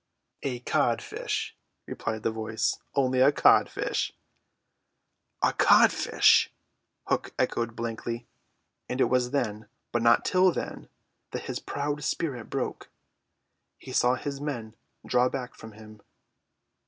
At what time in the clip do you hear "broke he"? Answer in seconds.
12.49-13.91